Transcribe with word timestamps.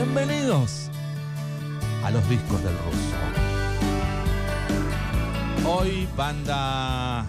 Bienvenidos 0.00 0.90
a 2.04 2.10
los 2.12 2.28
discos 2.28 2.62
del 2.62 2.72
ruso. 2.78 3.16
Hoy 5.68 6.08
banda 6.16 7.26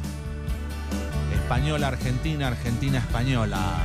española 1.33 1.87
argentina, 1.87 2.49
argentina 2.49 2.99
española. 2.99 3.75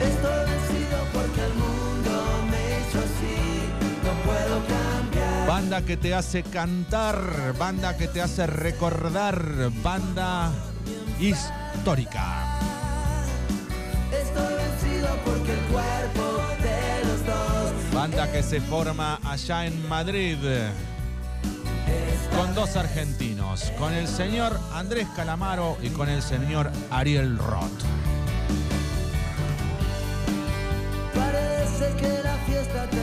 Estoy 0.00 0.38
vencido 0.50 0.98
porque 1.12 1.44
el 1.44 1.54
mundo 1.54 2.10
me 2.50 2.80
hizo 2.80 2.98
así, 2.98 3.36
no 4.02 4.12
puedo 4.24 4.58
cambiar. 4.66 5.46
Banda 5.46 5.82
que 5.82 5.96
te 5.96 6.16
hace 6.16 6.42
cantar, 6.42 7.54
banda 7.56 7.96
que 7.96 8.08
te 8.08 8.20
hace 8.20 8.48
recordar, 8.48 9.70
banda 9.84 10.50
histórica. 11.20 12.49
Banda 18.10 18.32
que 18.32 18.42
se 18.42 18.60
forma 18.60 19.20
allá 19.24 19.66
en 19.66 19.88
Madrid 19.88 20.36
con 22.36 22.54
dos 22.54 22.74
argentinos, 22.76 23.72
con 23.78 23.92
el 23.92 24.08
señor 24.08 24.58
Andrés 24.72 25.06
Calamaro 25.14 25.76
y 25.80 25.90
con 25.90 26.08
el 26.08 26.20
señor 26.20 26.72
Ariel 26.90 27.38
Roth. 27.38 27.84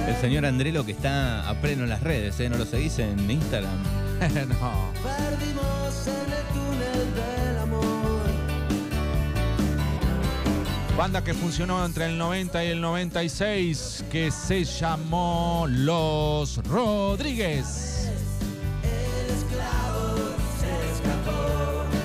El 0.08 0.16
señor 0.18 0.46
Andrelo 0.46 0.86
que 0.86 0.92
está 0.92 1.48
a 1.48 1.62
pleno 1.62 1.84
en 1.84 1.90
las 1.90 2.02
redes, 2.02 2.40
¿eh? 2.40 2.50
¿No 2.50 2.58
lo 2.58 2.66
seguís 2.66 3.00
en 3.00 3.32
Instagram? 3.32 3.84
no. 4.20 4.92
perdimos 5.04 6.08
en 6.08 6.34
el 6.34 6.44
túnel 6.54 7.47
Banda 10.98 11.24
que 11.24 11.36
funcionó 11.36 11.86
entre 11.86 12.08
el 12.08 12.18
90 12.18 12.66
y 12.66 12.68
el 12.70 12.82
96, 12.82 14.06
que 14.12 14.32
se 14.32 14.64
llamó 14.64 15.68
Los 15.70 16.58
Rodríguez. 16.66 18.12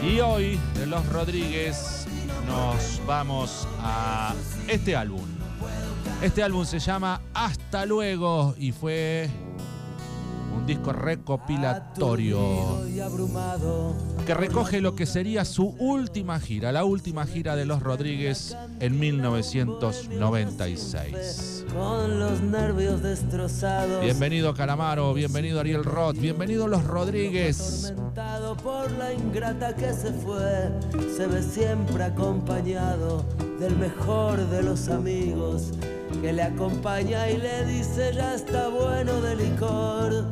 Y 0.03 0.21
hoy 0.21 0.61
de 0.75 0.85
Los 0.87 1.07
Rodríguez 1.09 2.07
nos 2.47 3.01
vamos 3.07 3.67
a 3.81 4.35
este 4.69 4.95
álbum. 4.95 5.25
Este 6.21 6.43
álbum 6.43 6.67
se 6.67 6.79
llama 6.79 7.23
Hasta 7.33 7.87
luego 7.87 8.55
y 8.59 8.73
fue 8.73 9.31
un 10.55 10.67
disco 10.67 10.93
recopilatorio 10.93 12.83
que 14.27 14.35
recoge 14.35 14.81
lo 14.81 14.95
que 14.95 15.07
sería 15.07 15.45
su 15.45 15.75
última 15.79 16.39
gira, 16.41 16.73
la 16.73 16.85
última 16.85 17.27
gira 17.27 17.55
de 17.57 17.67
Los 17.67 17.83
Rodríguez 17.83 18.57
en 18.81 18.99
1996. 18.99 21.67
Con 21.73 22.21
los 22.21 22.41
nervios 22.41 23.03
destrozados. 23.03 24.03
Bienvenido 24.05 24.55
Calamaro, 24.55 25.13
bienvenido 25.15 25.61
Ariel 25.61 25.85
Roth, 25.85 26.19
bienvenido 26.19 26.67
Los 26.69 26.85
Rodríguez. 26.85 27.95
Por 28.63 28.93
la 28.93 29.13
ingrata 29.13 29.75
que 29.75 29.93
se 29.93 30.13
fue, 30.13 30.71
se 31.17 31.27
ve 31.27 31.43
siempre 31.43 32.05
acompañado 32.05 33.25
del 33.59 33.75
mejor 33.77 34.39
de 34.51 34.63
los 34.63 34.89
amigos, 34.89 35.73
que 36.23 36.33
le 36.33 36.43
acompaña 36.43 37.29
y 37.29 37.37
le 37.37 37.67
dice 37.67 38.13
ya 38.15 38.35
está 38.37 38.69
bueno 38.69 39.21
de 39.21 39.35
licor, 39.35 40.25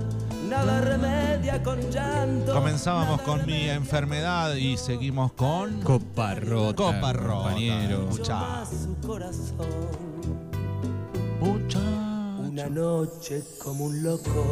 nada 0.49 0.81
remedia 0.83 1.61
con 1.65 1.81
llanto. 1.91 2.55
Comenzábamos 2.55 3.21
con 3.23 3.45
mi 3.45 3.69
enfermedad 3.69 4.55
y 4.55 4.77
seguimos 4.77 5.33
con 5.33 5.81
Copa 5.81 6.37
rota, 6.37 6.77
Copa 6.77 7.13
rota, 7.13 7.35
compañero. 7.35 8.09
su 8.13 8.97
corazón. 9.05 9.67
Muchachos. 11.41 11.83
Una 12.39 12.69
noche 12.69 13.43
como 13.61 13.87
un 13.87 14.03
loco 14.05 14.47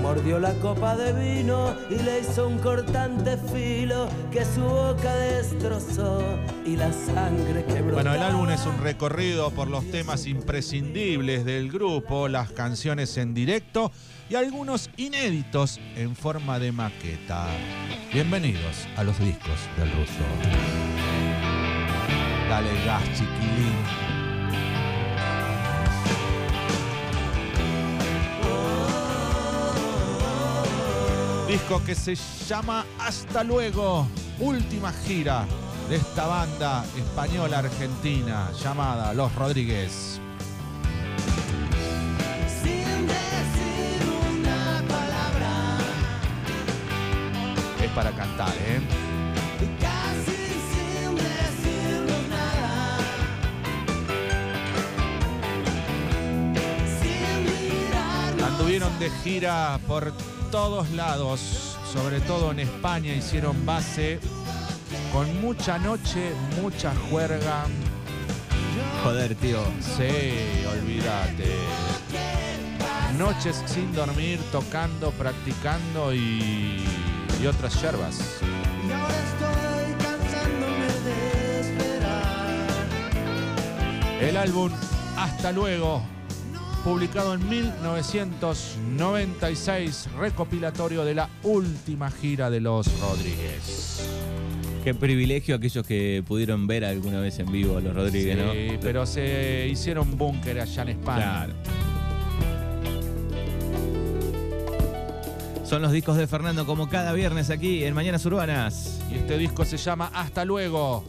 mordió 0.00 0.38
la 0.38 0.52
copa 0.54 0.96
de 0.96 1.12
vino 1.12 1.74
y 1.90 1.96
le 1.96 2.20
hizo 2.20 2.48
un 2.48 2.58
cortante 2.58 3.36
filo 3.52 4.08
que 4.32 4.44
su 4.44 4.62
boca 4.62 5.14
destrozó 5.14 6.22
y 6.64 6.76
la 6.76 6.92
sangre 6.92 7.64
que 7.64 7.82
brotaba. 7.82 7.92
Bueno, 7.92 8.14
el 8.14 8.22
álbum 8.22 8.50
es 8.50 8.64
un 8.66 8.78
recorrido 8.78 9.50
por 9.50 9.68
los 9.68 9.88
temas 9.90 10.26
imprescindibles 10.26 11.44
del 11.44 11.70
grupo, 11.70 12.28
las 12.28 12.50
canciones 12.50 13.16
en 13.18 13.34
directo 13.34 13.92
y 14.28 14.36
algunos 14.36 14.90
inéditos 14.96 15.78
en 15.96 16.16
forma 16.16 16.58
de 16.58 16.72
maqueta. 16.72 17.46
Bienvenidos 18.12 18.88
a 18.96 19.04
los 19.04 19.18
discos 19.18 19.58
del 19.76 19.90
ruso. 19.92 20.24
Dale 22.48 22.84
gas, 22.84 23.04
chiquilín. 23.10 24.09
Disco 31.50 31.82
que 31.84 31.96
se 31.96 32.14
llama 32.46 32.86
Hasta 33.00 33.42
luego, 33.42 34.06
última 34.38 34.92
gira 34.92 35.44
de 35.88 35.96
esta 35.96 36.28
banda 36.28 36.84
española 36.96 37.58
argentina 37.58 38.52
llamada 38.52 39.12
Los 39.14 39.34
Rodríguez. 39.34 40.20
Es 47.82 47.90
para 47.96 48.12
cantar, 48.12 48.54
¿eh? 48.56 48.80
Anduvieron 58.46 58.96
de 59.00 59.10
gira 59.24 59.80
por 59.88 60.12
todos 60.50 60.90
lados, 60.90 61.76
sobre 61.92 62.20
todo 62.20 62.50
en 62.50 62.60
España, 62.60 63.14
hicieron 63.14 63.64
base 63.64 64.18
con 65.12 65.40
mucha 65.40 65.78
noche, 65.78 66.32
mucha 66.60 66.92
juerga. 67.08 67.66
Joder, 69.04 69.34
tío. 69.36 69.62
Sí, 69.80 70.64
olvídate. 70.68 71.54
Noches 73.16 73.62
sin 73.66 73.92
dormir, 73.94 74.40
tocando, 74.50 75.10
practicando 75.12 76.12
y, 76.12 76.84
y 77.40 77.46
otras 77.46 77.80
yerbas. 77.80 78.40
Y 78.86 78.92
ahora 78.92 79.14
estoy 79.30 79.94
cansándome 80.04 80.86
de 81.04 81.60
esperar. 81.60 82.76
El 84.20 84.36
álbum 84.36 84.70
Hasta 85.16 85.52
luego, 85.52 86.02
publicado 86.84 87.34
en 87.34 87.48
1996, 87.48 90.08
recopilatorio 90.18 91.04
de 91.04 91.14
la 91.14 91.28
última 91.42 92.10
gira 92.10 92.48
de 92.50 92.60
los 92.60 92.86
Rodríguez. 93.00 94.06
Qué 94.84 94.94
privilegio 94.94 95.56
aquellos 95.56 95.86
que 95.86 96.22
pudieron 96.26 96.66
ver 96.66 96.84
alguna 96.86 97.20
vez 97.20 97.38
en 97.38 97.52
vivo 97.52 97.76
a 97.76 97.80
los 97.82 97.94
Rodríguez, 97.94 98.38
Sí, 98.38 98.42
¿no? 98.72 98.80
pero 98.80 99.04
se 99.04 99.68
hicieron 99.70 100.16
búnker 100.16 100.58
allá 100.60 100.82
en 100.82 100.88
España. 100.88 101.44
Claro. 101.46 101.52
Son 105.64 105.82
los 105.82 105.92
discos 105.92 106.16
de 106.16 106.26
Fernando 106.26 106.64
como 106.66 106.88
cada 106.88 107.12
viernes 107.12 107.50
aquí 107.50 107.84
en 107.84 107.94
Mañanas 107.94 108.24
Urbanas. 108.26 108.98
Y 109.12 109.16
este 109.16 109.36
disco 109.38 109.64
se 109.64 109.76
llama 109.76 110.10
Hasta 110.14 110.44
luego. 110.44 111.04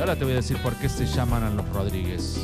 Ahora 0.00 0.16
te 0.16 0.24
voy 0.24 0.32
a 0.32 0.36
decir 0.36 0.56
por 0.62 0.74
qué 0.76 0.88
se 0.88 1.04
llaman 1.06 1.44
a 1.44 1.50
los 1.50 1.68
Rodríguez. 1.70 2.40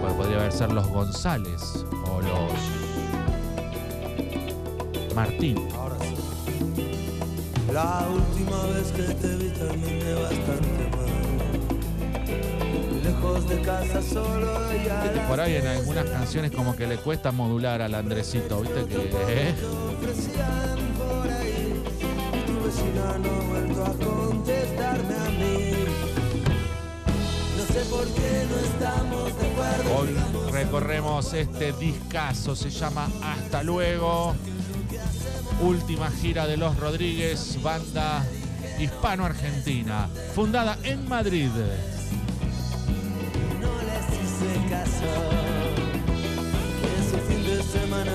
Porque 0.00 0.14
podría 0.14 0.36
haber 0.40 0.52
ser 0.52 0.70
los 0.72 0.86
González 0.88 1.62
o 2.06 2.20
los 2.20 2.52
Martín. 5.14 5.56
Ahora 5.74 5.96
sí. 6.00 6.16
La 7.72 8.06
última 8.10 8.62
vez 8.66 8.92
que 8.92 9.02
te 9.14 9.36
vi 9.36 9.48
terminé 9.48 10.14
bastante 10.14 10.90
mal. 10.90 11.08
Lejos 13.02 13.48
de 13.48 13.62
casa 13.62 14.02
solo 14.02 14.58
y 14.74 15.18
por 15.28 15.40
ahí 15.40 15.56
en 15.56 15.66
algunas 15.66 16.04
canciones 16.06 16.50
como 16.50 16.76
que 16.76 16.86
le 16.86 16.96
cuesta 16.96 17.32
modular 17.32 17.82
al 17.82 17.94
Andresito, 17.94 18.60
viste 18.60 18.84
que 18.86 19.10
¿eh? 19.28 19.54
Vecina 22.78 23.18
no 23.18 23.30
ha 23.30 23.40
vuelto 23.40 23.84
a 23.84 23.92
contestarme 23.92 25.14
a 25.14 25.30
mí. 25.30 25.70
No 27.56 27.74
sé 27.74 27.80
por 27.90 28.06
qué 28.06 28.46
no 28.48 28.56
estamos 28.58 29.38
de 29.38 29.46
acuerdo. 29.46 29.96
Hoy 29.96 30.52
recorremos 30.52 31.32
este 31.34 31.72
discazo, 31.72 32.54
se 32.54 32.70
llama 32.70 33.08
Hasta 33.22 33.62
luego. 33.62 34.34
Última 35.60 36.10
gira 36.10 36.46
de 36.46 36.56
los 36.56 36.76
Rodríguez, 36.78 37.60
banda 37.62 38.24
hispano-argentina, 38.78 40.08
fundada 40.34 40.78
en 40.84 41.08
Madrid. 41.08 41.50
no 43.60 43.72
les 43.82 44.06
hice 44.22 44.70
caso. 44.70 45.10
Es 46.96 47.12
un 47.12 47.20
fin 47.22 47.44
de 47.44 47.62
semana 47.62 48.12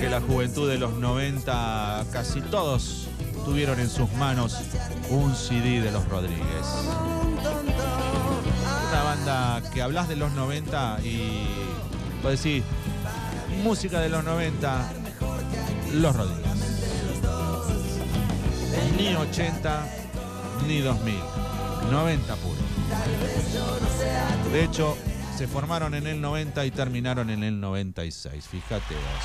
que 0.00 0.08
la 0.08 0.20
juventud 0.20 0.68
de 0.68 0.78
los 0.78 0.94
90, 0.94 2.06
casi 2.12 2.40
todos 2.40 3.08
tuvieron 3.44 3.80
en 3.80 3.90
sus 3.90 4.10
manos 4.12 4.56
un 5.10 5.34
CD 5.34 5.80
de 5.80 5.90
los 5.90 6.08
Rodríguez. 6.08 6.66
Una 8.90 9.02
banda 9.02 9.62
que 9.74 9.82
hablas 9.82 10.08
de 10.08 10.16
los 10.16 10.32
90 10.32 11.00
y 11.02 11.46
vos 12.22 12.32
decís, 12.32 12.62
música 13.64 14.00
de 14.00 14.08
los 14.08 14.24
90, 14.24 14.92
los 15.94 16.16
Rodríguez. 16.16 16.46
Ni 18.96 19.14
80, 19.14 19.86
ni 20.68 20.80
2000. 20.80 21.14
90 21.90 22.36
puro. 22.36 22.54
De 24.52 24.64
hecho, 24.64 24.96
se 25.40 25.48
formaron 25.48 25.94
en 25.94 26.06
el 26.06 26.20
90 26.20 26.66
y 26.66 26.70
terminaron 26.70 27.30
en 27.30 27.42
el 27.42 27.58
96. 27.58 28.46
Fíjate 28.46 28.94
vos. 28.94 29.24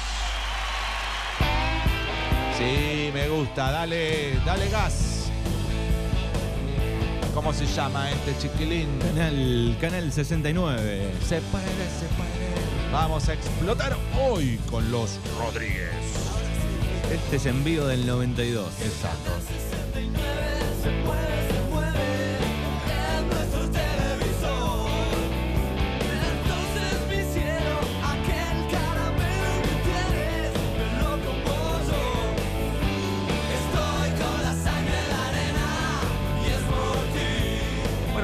Sí, 2.57 3.11
me 3.13 3.27
gusta. 3.27 3.69
Dale, 3.69 4.39
dale 4.45 4.69
gas. 4.69 5.29
¿Cómo 7.33 7.51
se 7.51 7.65
llama 7.65 8.09
este 8.11 8.33
chiquilín? 8.37 8.97
Canal, 8.99 9.77
canal 9.81 10.09
69. 10.09 11.11
Se 11.19 11.41
puede, 11.41 11.65
se 11.65 12.07
puede. 12.15 12.93
Vamos 12.93 13.27
a 13.27 13.33
explotar 13.33 13.97
hoy 14.17 14.57
con 14.71 14.89
los 14.89 15.19
Rodríguez. 15.37 15.91
Este 17.11 17.35
es 17.35 17.45
en 17.45 17.61
vivo 17.65 17.87
del 17.87 18.07
92. 18.07 18.69
Exacto. 18.79 19.31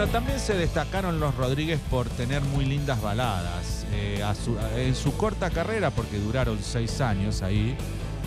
Bueno, 0.02 0.14
también 0.14 0.40
se 0.40 0.56
destacaron 0.56 1.20
los 1.20 1.36
Rodríguez 1.36 1.80
por 1.92 2.10
tener 2.10 2.42
muy 2.42 2.66
lindas 2.66 3.00
baladas. 3.04 3.86
Eh, 3.94 4.24
a 4.24 4.34
su- 4.34 4.58
en 4.76 4.96
su 4.96 5.16
corta 5.16 5.52
carrera, 5.52 5.92
porque 5.92 6.18
duraron 6.18 6.58
seis 6.64 7.02
años 7.02 7.44
ahí, 7.44 7.76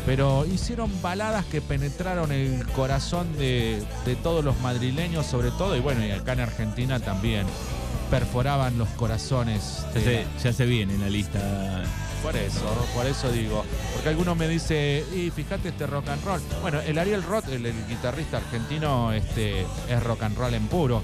pero 0.07 0.47
hicieron 0.47 0.89
baladas 1.03 1.45
que 1.47 1.61
penetraron 1.61 2.31
el 2.31 2.65
corazón 2.77 3.37
de, 3.37 3.83
de 4.07 4.15
todos 4.15 4.45
los 4.45 4.57
madrileños, 4.61 5.27
sobre 5.27 5.51
todo, 5.51 5.75
y 5.77 5.81
bueno, 5.81 6.07
y 6.07 6.13
acá 6.13 6.35
en 6.35 6.41
Argentina 6.41 7.01
también 7.01 7.45
perforaban 8.09 8.79
los 8.79 8.89
corazones. 8.91 9.85
Se 9.95 10.25
hace, 10.39 10.53
se 10.53 10.81
en 10.81 11.01
la 11.01 11.09
lista. 11.09 11.41
Por 12.23 12.37
eso, 12.37 12.87
por 12.95 13.05
eso 13.05 13.33
digo. 13.33 13.65
Porque 13.95 14.11
algunos 14.11 14.37
me 14.37 14.47
dice, 14.47 15.05
y 15.13 15.33
fíjate 15.33 15.71
este 15.71 15.89
rock 15.89 16.09
and 16.09 16.25
roll. 16.25 16.41
Bueno, 16.63 16.81
el 16.83 16.97
Ariel 17.01 17.25
Roth, 17.25 17.49
el, 17.49 17.67
el 17.67 17.87
guitarrista 17.89 18.37
argentino, 18.37 19.13
este, 19.13 19.63
es 19.89 20.03
rock 20.05 20.23
and 20.23 20.39
roll 20.39 20.55
en 20.55 20.69
puro. 20.69 21.03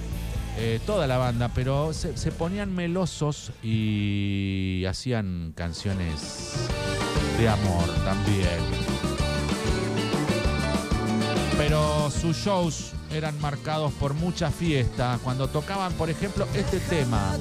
Eh, 0.59 0.81
toda 0.85 1.07
la 1.07 1.17
banda, 1.17 1.51
pero 1.55 1.93
se, 1.93 2.17
se 2.17 2.33
ponían 2.33 2.75
melosos 2.75 3.53
y 3.63 4.85
hacían 4.87 5.53
canciones 5.57 6.69
de 7.39 7.49
amor 7.49 7.89
también. 8.05 8.59
Pero 11.57 12.11
sus 12.11 12.37
shows 12.37 12.93
eran 13.13 13.39
marcados 13.41 13.93
por 13.93 14.15
mucha 14.15 14.51
fiesta. 14.51 15.19
Cuando 15.23 15.49
tocaban, 15.49 15.93
por 15.95 16.11
ejemplo, 16.11 16.47
este 16.55 16.81
tema. 16.81 17.37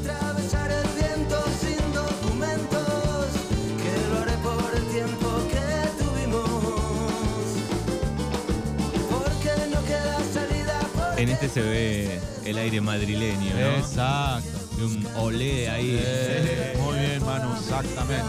En 11.19 11.27
este 11.27 11.49
se 11.49 11.61
ve 11.61 12.19
el 12.45 12.57
aire 12.57 12.79
madrileño, 12.79 13.53
¿no? 13.53 13.59
Exacto. 13.77 14.47
Y 14.77 14.81
un 14.83 15.05
olé 15.17 15.69
ahí. 15.69 15.99
Eh, 16.01 16.77
muy 16.81 16.97
bien, 16.97 17.25
Manu, 17.25 17.53
exactamente. 17.59 18.23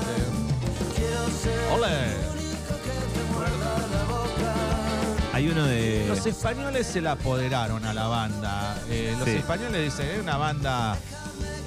¡Ole! 1.72 1.86
Hay 5.32 5.48
uno 5.48 5.64
de. 5.66 6.06
Los 6.08 6.26
españoles 6.26 6.86
se 6.88 7.00
la 7.00 7.12
apoderaron 7.12 7.84
a 7.84 7.94
la 7.94 8.08
banda. 8.08 8.76
Eh, 8.90 9.14
los 9.16 9.28
Sí. 9.28 9.36
españoles 9.36 9.84
dicen, 9.84 10.10
es 10.10 10.20
una 10.20 10.36
banda 10.36 10.98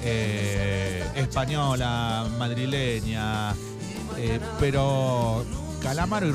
eh, 0.02 1.02
española, 1.16 2.26
madrileña, 2.38 3.52
eh, 4.18 4.38
pero 4.60 5.42
Calamaro 5.82 6.26
y 6.28 6.32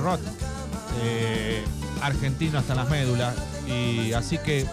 eh, 1.03 1.63
argentino 2.01 2.59
hasta 2.59 2.75
las 2.75 2.89
médulas, 2.89 3.35
y 3.67 4.13
así 4.13 4.37
que 4.39 4.65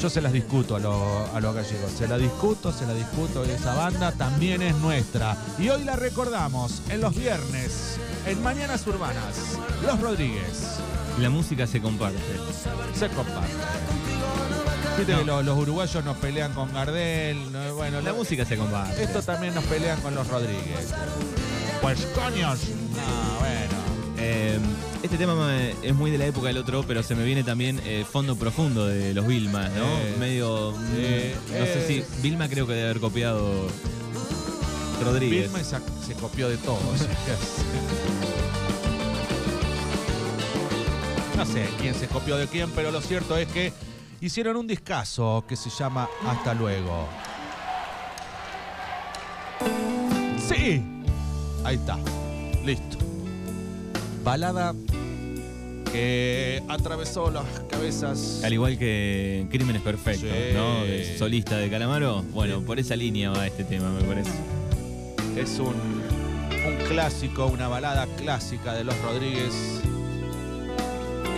yo 0.00 0.08
se 0.08 0.20
las 0.20 0.32
discuto 0.32 0.76
a, 0.76 0.78
los- 0.78 1.28
a 1.34 1.40
los 1.40 1.54
gallegos, 1.54 1.90
se 1.96 2.06
la 2.06 2.16
discuto, 2.18 2.72
se 2.72 2.86
la 2.86 2.94
discuto, 2.94 3.44
esa 3.44 3.74
banda 3.74 4.12
también 4.12 4.62
es 4.62 4.76
nuestra. 4.76 5.36
Y 5.58 5.68
hoy 5.70 5.84
la 5.84 5.96
recordamos 5.96 6.82
en 6.88 7.00
los 7.00 7.14
viernes, 7.16 7.96
en 8.26 8.40
Mañanas 8.42 8.86
Urbanas, 8.86 9.34
Los 9.84 10.00
Rodríguez. 10.00 10.76
La 11.18 11.30
música 11.30 11.66
se 11.66 11.80
comparte. 11.82 12.18
Se 12.96 13.08
comparte. 13.08 13.50
Viste 14.98 15.14
que 15.16 15.24
los, 15.24 15.44
los 15.44 15.58
uruguayos 15.58 16.04
nos 16.04 16.16
pelean 16.18 16.52
con 16.52 16.72
Gardel. 16.72 17.50
no, 17.52 17.74
bueno, 17.74 18.00
La 18.00 18.10
lo- 18.10 18.16
música 18.18 18.44
se 18.44 18.56
comparte. 18.56 19.02
Esto 19.02 19.20
también 19.22 19.52
nos 19.54 19.64
pelean 19.64 20.00
con 20.00 20.14
los 20.14 20.26
Rodríguez. 20.28 20.92
Pues 21.82 22.06
coños. 22.14 22.60
Eh, 24.30 24.58
este 25.02 25.16
tema 25.16 25.56
es 25.82 25.94
muy 25.94 26.10
de 26.10 26.18
la 26.18 26.26
época 26.26 26.48
del 26.48 26.58
otro, 26.58 26.84
pero 26.86 27.02
se 27.02 27.14
me 27.14 27.24
viene 27.24 27.44
también 27.44 27.80
eh, 27.86 28.04
Fondo 28.10 28.36
Profundo 28.36 28.84
de 28.86 29.14
los 29.14 29.26
Vilma, 29.26 29.70
¿no? 29.70 29.86
Eh, 29.86 30.16
Medio. 30.18 30.72
mm, 30.72 31.58
no 31.58 31.64
sé 31.64 31.86
si. 31.86 32.04
Vilma 32.20 32.46
creo 32.46 32.66
que 32.66 32.74
debe 32.74 32.90
haber 32.90 33.00
copiado 33.00 33.68
Rodríguez. 35.02 35.50
Vilma 35.50 35.64
se, 35.64 35.78
se 36.06 36.12
copió 36.20 36.50
de 36.50 36.58
todos. 36.58 36.82
no 41.34 41.46
sé 41.46 41.66
quién 41.80 41.94
se 41.94 42.06
copió 42.06 42.36
de 42.36 42.48
quién, 42.48 42.70
pero 42.72 42.90
lo 42.90 43.00
cierto 43.00 43.34
es 43.38 43.48
que 43.48 43.72
hicieron 44.20 44.56
un 44.56 44.66
discazo 44.66 45.46
que 45.48 45.56
se 45.56 45.70
llama 45.70 46.06
Hasta 46.26 46.52
luego. 46.52 47.08
Sí. 50.46 50.84
Ahí 51.64 51.76
está. 51.76 51.96
Listo. 52.62 53.07
Balada 54.28 54.74
que 55.90 56.62
atravesó 56.68 57.30
las 57.30 57.46
cabezas. 57.70 58.42
Al 58.44 58.52
igual 58.52 58.76
que 58.76 59.46
Crímenes 59.50 59.80
Perfectos, 59.80 60.28
Sí. 60.28 60.52
¿no? 60.54 60.84
De 60.84 61.16
solista 61.16 61.56
de 61.56 61.70
Calamaro. 61.70 62.22
Bueno, 62.34 62.58
Sí. 62.58 62.64
por 62.66 62.78
esa 62.78 62.94
línea 62.94 63.30
va 63.30 63.46
este 63.46 63.64
tema, 63.64 63.90
me 63.90 64.02
parece. 64.02 64.32
Es 65.34 65.58
un, 65.58 65.68
un 65.68 66.76
clásico, 66.90 67.46
una 67.46 67.68
balada 67.68 68.06
clásica 68.18 68.74
de 68.74 68.84
los 68.84 68.94
Rodríguez. 69.00 69.54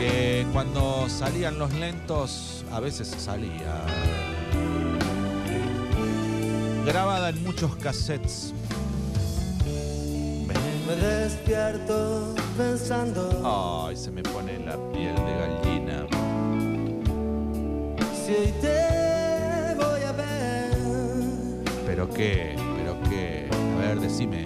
Que 0.01 0.45
cuando 0.53 1.09
salían 1.09 1.61
los 1.61 1.73
lentos, 1.75 2.65
a 2.73 2.81
veces 2.81 3.07
salía. 3.07 3.85
Grabada 6.85 7.29
en 7.29 7.41
muchos 7.45 7.77
cassettes. 7.77 8.53
Me 10.89 10.97
despierto 10.97 12.35
pensando 12.61 13.23
Ay, 13.89 13.97
se 13.97 14.11
me 14.11 14.23
pone 14.23 14.59
la 14.59 14.77
piel 14.93 15.15
de 15.29 15.35
gallina. 15.43 16.07
si 18.21 18.33
hoy 18.35 18.53
te 18.61 19.75
voy 19.83 20.03
a 20.03 20.13
ver, 20.13 20.71
¿Pero 21.87 22.11
qué? 22.11 22.55
¿Pero 22.77 22.93
qué? 23.09 23.49
A 23.51 23.79
ver, 23.81 24.01
decime. 24.01 24.45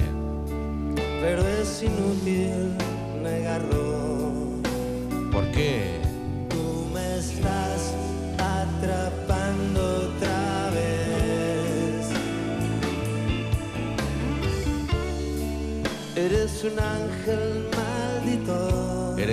pero 1.21 1.43
es 1.61 1.83
inútil 1.83 2.77
negarlo. 3.23 4.63
¿Por 5.33 5.45
qué? 5.51 5.99
Tú 6.51 6.87
me 6.95 7.17
estás 7.19 7.95
atrapando 8.39 9.81
otra 10.07 10.71
vez. 10.71 12.07
Eres 16.17 16.65
un 16.65 16.79
ángel 16.79 17.64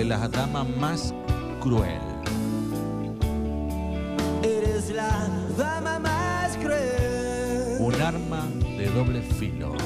Eres 0.02 0.18
la 0.18 0.28
dama 0.28 0.64
más 0.64 1.14
cruel. 1.60 2.00
Eres 4.42 4.90
la 4.90 5.28
dama 5.56 6.00
más 6.00 6.56
cruel. 6.56 7.76
Un 7.78 7.94
arma 8.02 8.48
de 8.78 8.90
doble 8.90 9.22
filo. 9.22 9.76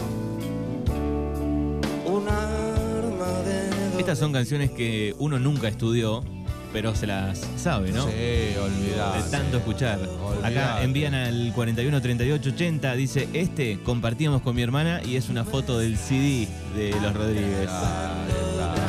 Un 2.06 2.26
arma 2.26 3.42
de 3.44 3.68
doble 3.68 3.99
Estas 3.99 4.18
son 4.18 4.32
canciones 4.32 4.70
que 4.70 5.14
uno 5.18 5.38
nunca 5.38 5.68
estudió, 5.68 6.25
pero 6.73 6.94
se 6.94 7.06
las 7.06 7.46
sabe, 7.58 7.92
¿no? 7.92 8.06
Sí, 8.06 8.56
olvidate. 8.58 9.23
De 9.23 9.30
tanto 9.30 9.58
escuchar. 9.58 9.99
Acá 9.99 10.46
Olvidate. 10.49 10.85
envían 10.85 11.12
al 11.12 11.52
41 11.54 12.00
38 12.00 12.50
80, 12.54 12.94
dice, 12.94 13.28
este 13.35 13.80
compartíamos 13.82 14.40
con 14.40 14.56
mi 14.56 14.62
hermana 14.62 15.02
y 15.04 15.16
es 15.16 15.28
una 15.28 15.44
foto 15.44 15.78
del 15.78 15.99
CD 15.99 16.49
de 16.75 16.92
los 17.02 17.12
Rodríguez. 17.12 17.64
Está. 17.64 18.46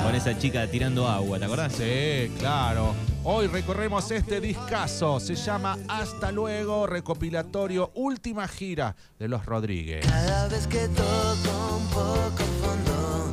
Con 0.08 0.16
esa 0.16 0.40
chica 0.40 0.66
tirando 0.68 1.06
agua, 1.06 1.38
¿te 1.38 1.44
acordás? 1.44 1.74
Sí, 1.74 2.32
claro. 2.40 2.96
Hoy 3.26 3.48
recorremos 3.48 4.10
este 4.10 4.40
discazo. 4.40 5.20
Se 5.20 5.36
llama 5.36 5.78
Hasta 5.90 6.32
luego, 6.32 6.88
recopilatorio, 6.88 7.92
última 7.94 8.48
gira 8.48 8.96
de 9.20 9.28
los 9.28 9.46
Rodríguez. 9.46 10.06
Cada 10.08 10.48
vez 10.48 10.66
que 10.68 10.88
toco 10.88 11.76
un 11.78 11.88
poco 11.90 12.44
fondo, 12.62 13.32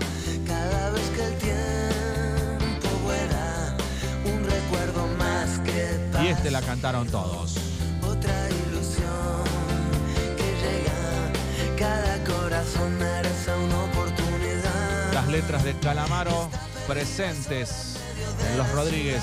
cada 0.49 0.91
vez 0.91 1.09
que 1.11 1.25
el 1.25 1.39
tiempo 1.39 2.89
vuela, 3.05 3.77
un 4.25 4.43
recuerdo 4.43 5.07
más 5.17 5.61
que 5.61 6.25
Y 6.25 6.27
este 6.27 6.43
paz, 6.43 6.53
la 6.53 6.61
cantaron 6.61 7.07
todos. 7.07 7.57
otra 8.05 8.49
ilusión 8.51 9.45
que 10.37 10.51
llega, 10.59 11.79
cada 11.79 12.25
corazón 12.25 12.99
merece. 12.99 13.25
Las 13.45 13.64
letras 15.35 15.65
de 15.65 15.75
Calamaro 15.81 16.49
presentes 16.87 17.97
en 18.49 18.57
los 18.57 18.71
Rodríguez. 18.71 19.21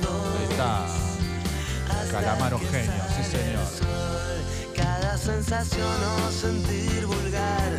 Dos. 0.00 0.22
Ahí 0.30 0.46
está. 0.48 0.86
Calamaro 2.12 2.60
genio, 2.70 3.02
sí 3.16 3.24
señor. 3.24 3.66
cada 4.76 5.18
sensación 5.18 5.96
o 6.26 6.30
sentir 6.30 7.06
vulgar, 7.06 7.72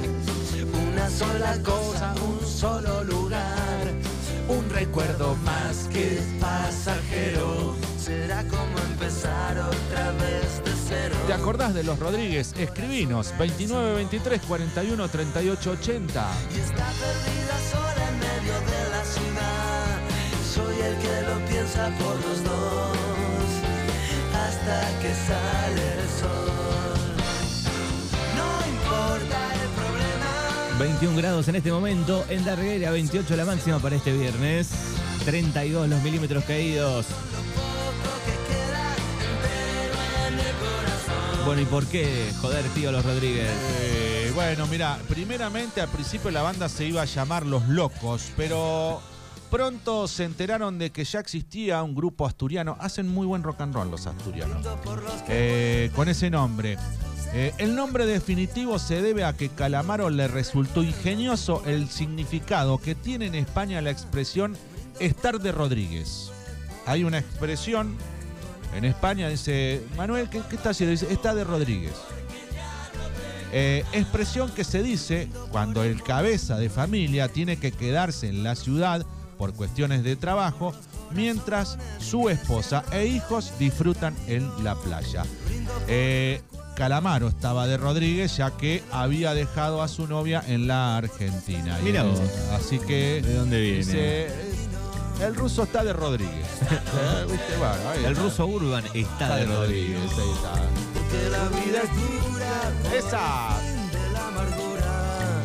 una 0.92 1.10
sola 1.10 1.58
cosa, 1.64 2.14
un 2.22 2.46
solo 2.46 3.06
lugar, 3.06 3.84
un 4.50 4.70
recuerdo 4.72 5.38
más 5.38 5.88
que 5.90 6.20
pasajero. 6.42 7.78
Será 7.98 8.44
como 8.44 8.78
empezar 8.92 9.58
otra 9.58 10.12
vez. 10.12 10.49
¿Te 11.28 11.34
acordás 11.34 11.76
de 11.76 11.84
los 11.84 12.00
Rodríguez? 12.00 12.54
Escribinos 12.58 13.32
29 13.38 13.94
23 13.94 14.42
41 14.42 15.10
38 15.10 15.72
80. 15.72 16.28
Y 16.56 16.60
está 16.60 16.88
perdida 16.88 17.56
sola 17.72 18.10
en 18.10 18.20
medio 18.20 18.54
de 18.54 18.90
la 18.90 19.06
ciudad. 19.06 20.00
Soy 20.52 20.82
el 20.82 20.98
que 20.98 21.22
lo 21.22 21.46
piensa 21.46 21.92
por 22.00 22.16
los 22.16 22.44
dos 22.44 22.98
hasta 24.34 25.00
que 25.00 25.14
sale 25.14 25.94
el 25.94 26.10
sol. 26.20 26.50
No 28.36 28.50
importa 28.68 29.54
el 29.54 29.70
problema. 29.70 30.80
21 30.80 31.18
grados 31.18 31.48
en 31.50 31.56
este 31.56 31.72
momento, 31.72 32.26
en 32.30 32.44
Darguera 32.44 32.90
28 32.90 33.36
la 33.36 33.46
máxima 33.46 33.78
para 33.78 33.96
este 33.96 34.12
viernes. 34.12 34.70
32 35.26 35.88
los 35.88 36.02
milímetros 36.02 36.44
caídos. 36.46 37.06
Bueno, 41.50 41.64
¿y 41.64 41.66
por 41.66 41.88
qué 41.88 42.32
joder, 42.42 42.64
tío, 42.76 42.92
los 42.92 43.04
Rodríguez? 43.04 43.50
Eh, 43.82 44.32
bueno, 44.36 44.68
mira, 44.68 45.00
primeramente 45.10 45.82
al 45.82 45.90
principio 45.90 46.30
la 46.30 46.44
banda 46.44 46.70
se 46.70 46.86
iba 46.86 47.02
a 47.02 47.06
llamar 47.06 47.44
Los 47.44 47.68
Locos, 47.68 48.32
pero 48.38 49.02
pronto 49.50 50.08
se 50.08 50.26
enteraron 50.26 50.78
de 50.78 50.92
que 50.92 51.04
ya 51.04 51.20
existía 51.20 51.82
un 51.82 51.96
grupo 51.96 52.28
asturiano. 52.28 52.78
Hacen 52.80 53.08
muy 53.08 53.26
buen 53.26 53.42
rock 53.42 53.62
and 53.62 53.74
roll 53.74 53.90
los 53.90 54.06
asturianos. 54.06 54.64
Eh, 55.28 55.90
con 55.96 56.08
ese 56.08 56.30
nombre. 56.30 56.78
Eh, 57.34 57.52
el 57.58 57.76
nombre 57.76 58.06
definitivo 58.06 58.78
se 58.78 59.02
debe 59.02 59.24
a 59.24 59.34
que 59.34 59.50
Calamaro 59.50 60.12
le 60.12 60.28
resultó 60.28 60.84
ingenioso 60.84 61.64
el 61.66 61.90
significado 61.90 62.78
que 62.78 62.94
tiene 62.94 63.26
en 63.26 63.34
España 63.34 63.82
la 63.82 63.90
expresión 63.90 64.56
estar 65.00 65.40
de 65.40 65.52
Rodríguez. 65.52 66.30
Hay 66.86 67.04
una 67.06 67.18
expresión 67.18 67.98
en 68.76 68.86
España, 68.86 69.28
dice, 69.30 69.82
Manuel, 69.98 70.30
¿qué, 70.30 70.42
qué 70.50 70.56
está 70.56 70.70
haciendo? 70.72 70.92
Dice, 70.92 71.12
está 71.12 71.34
de 71.34 71.44
Rodríguez. 71.44 71.94
Eh, 73.52 73.84
expresión 73.94 74.52
que 74.52 74.64
se 74.64 74.84
dice 74.84 75.28
cuando 75.52 75.84
el 75.84 76.04
cabeza 76.04 76.58
de 76.58 76.70
familia 76.70 77.30
tiene 77.30 77.58
que 77.58 77.72
quedarse 77.72 78.30
en 78.30 78.44
la 78.44 78.56
ciudad 78.56 79.06
por 79.40 79.54
cuestiones 79.54 80.04
de 80.04 80.16
trabajo, 80.16 80.74
mientras 81.12 81.78
su 81.98 82.30
esposa 82.30 82.84
e 82.92 83.06
hijos 83.08 83.54
disfrutan 83.58 84.16
en 84.28 84.48
la 84.64 84.76
playa. 84.76 85.24
Eh, 85.88 86.42
Calamaro 86.76 87.28
estaba 87.30 87.66
de 87.66 87.78
Rodríguez 87.78 88.38
ya 88.38 88.52
que 88.52 88.84
había 88.92 89.34
dejado 89.34 89.82
a 89.82 89.88
su 89.88 90.08
novia 90.08 90.44
en 90.48 90.68
la 90.68 90.98
Argentina. 90.98 91.78
Mira 91.84 92.04
vos. 92.04 92.20
Así 92.54 92.80
que 92.80 93.22
¿De 93.22 93.34
dónde 93.34 93.60
viene? 93.62 93.78
dice, 93.78 94.28
el 95.22 95.36
ruso 95.36 95.64
está 95.64 95.84
de 95.84 95.94
Rodríguez. 95.94 96.46
Eh, 96.72 97.26
¿viste? 97.30 97.58
Bueno, 97.58 97.90
ahí 97.90 98.00
El 98.06 98.12
está. 98.12 98.24
ruso 98.24 98.46
Urban 98.48 98.86
está 98.86 98.98
está 99.00 99.36
de 99.38 99.46
Rodríguez. 99.46 100.12
ahí 100.18 100.32
está. 100.36 101.30
La 101.30 101.50
vida 101.50 101.82
es 101.84 101.90
dura. 101.96 102.98
Esa. 102.98 103.60
de 103.92 104.12
la 104.14 104.28
amargura. 104.28 105.42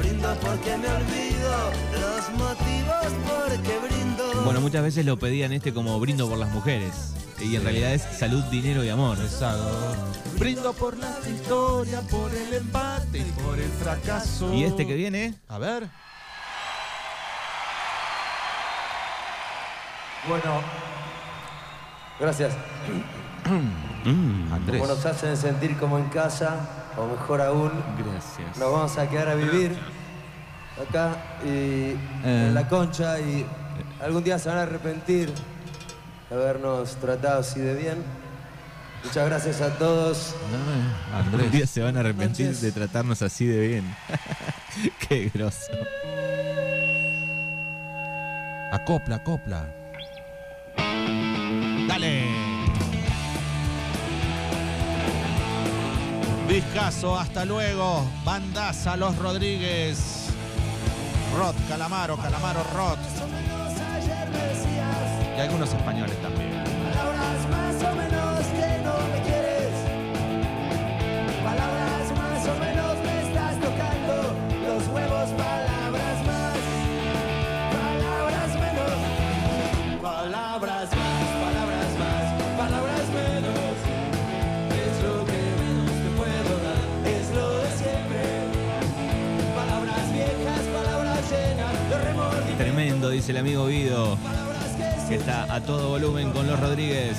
Brindo 0.00 0.34
porque 0.40 0.76
me 0.76 0.88
olvido 0.88 1.72
los 1.92 2.38
motivos 2.38 3.12
porque 3.26 3.78
brindo. 3.86 4.42
Bueno, 4.44 4.60
muchas 4.60 4.82
veces 4.82 5.04
lo 5.06 5.18
pedían 5.18 5.52
este 5.52 5.72
como 5.72 5.98
brindo 6.00 6.28
por 6.28 6.38
las 6.38 6.50
mujeres. 6.50 7.14
Y 7.40 7.56
en 7.56 7.64
realidad 7.64 7.92
es 7.94 8.02
salud, 8.02 8.42
dinero 8.44 8.84
y 8.84 8.88
amor. 8.88 9.18
Exacto. 9.20 9.68
Brindo 10.38 10.72
por 10.72 10.96
la 10.96 11.18
victoria, 11.26 12.00
por 12.02 12.32
el 12.34 12.52
empate 12.54 13.18
y 13.18 13.32
por 13.42 13.58
el 13.58 13.70
fracaso. 13.70 14.52
Y 14.54 14.64
este 14.64 14.86
que 14.86 14.94
viene, 14.94 15.34
A 15.48 15.58
ver. 15.58 15.88
Bueno, 20.28 20.60
gracias. 22.20 22.54
mm, 24.04 24.52
Andrés. 24.54 24.80
Como 24.80 24.92
nos 24.92 25.04
hacen 25.06 25.36
sentir 25.36 25.76
como 25.78 25.98
en 25.98 26.04
casa, 26.10 26.60
o 26.96 27.06
mejor 27.06 27.40
aún, 27.40 27.72
gracias. 27.98 28.56
nos 28.58 28.72
vamos 28.72 28.98
a 28.98 29.08
quedar 29.08 29.28
a 29.28 29.34
vivir 29.34 29.76
acá 30.88 31.16
y 31.44 31.48
Eh. 31.48 31.96
en 32.24 32.54
la 32.54 32.68
concha 32.68 33.18
y 33.20 33.46
algún 34.00 34.22
día 34.24 34.38
se 34.38 34.48
van 34.48 34.58
a 34.58 34.62
arrepentir 34.62 35.32
de 36.30 36.36
habernos 36.36 36.96
tratado 36.96 37.40
así 37.40 37.60
de 37.60 37.74
bien. 37.74 38.04
Muchas 39.04 39.26
gracias 39.28 39.60
a 39.60 39.70
todos. 39.78 40.34
Un 40.52 41.30
día 41.32 41.42
Andrés. 41.48 41.70
se 41.70 41.82
van 41.82 41.96
a 41.96 42.00
arrepentir 42.00 42.46
Noches. 42.46 42.62
de 42.62 42.70
tratarnos 42.72 43.20
así 43.22 43.46
de 43.46 43.66
bien. 43.68 43.94
Qué 45.08 45.30
grosso. 45.34 45.72
Acopla, 48.72 49.16
acopla. 49.16 49.66
Dale. 51.92 52.24
Vizcazo, 56.48 57.18
hasta 57.18 57.44
luego. 57.44 58.06
Bandaza, 58.24 58.96
Los 58.96 59.14
Rodríguez. 59.18 60.28
Rod, 61.36 61.54
Calamaro, 61.68 62.16
Calamaro, 62.16 62.62
Rod. 62.74 62.98
Y 65.36 65.40
algunos 65.40 65.68
españoles 65.74 66.16
también. 66.22 66.51
Dice 93.22 93.30
el 93.30 93.38
amigo 93.38 93.68
Guido, 93.68 94.18
que 95.08 95.14
está 95.14 95.44
a 95.54 95.60
todo 95.60 95.90
volumen 95.90 96.32
con 96.32 96.44
los 96.44 96.58
Rodríguez. 96.58 97.16